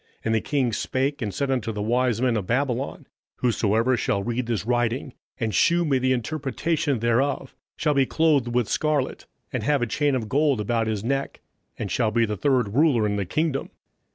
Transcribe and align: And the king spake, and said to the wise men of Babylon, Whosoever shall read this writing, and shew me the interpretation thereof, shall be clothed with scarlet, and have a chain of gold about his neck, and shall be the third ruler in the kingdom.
And 0.25 0.33
the 0.33 0.41
king 0.41 0.73
spake, 0.73 1.21
and 1.21 1.31
said 1.31 1.61
to 1.61 1.71
the 1.71 1.79
wise 1.79 2.19
men 2.23 2.35
of 2.35 2.47
Babylon, 2.47 3.05
Whosoever 3.35 3.95
shall 3.95 4.23
read 4.23 4.47
this 4.47 4.65
writing, 4.65 5.13
and 5.39 5.53
shew 5.53 5.85
me 5.85 5.99
the 5.99 6.11
interpretation 6.11 6.97
thereof, 6.97 7.53
shall 7.75 7.93
be 7.93 8.07
clothed 8.07 8.47
with 8.47 8.67
scarlet, 8.67 9.27
and 9.53 9.61
have 9.61 9.83
a 9.83 9.85
chain 9.85 10.15
of 10.15 10.27
gold 10.27 10.59
about 10.59 10.87
his 10.87 11.03
neck, 11.03 11.41
and 11.77 11.91
shall 11.91 12.09
be 12.09 12.25
the 12.25 12.35
third 12.35 12.73
ruler 12.73 13.05
in 13.05 13.15
the 13.17 13.25
kingdom. 13.27 13.69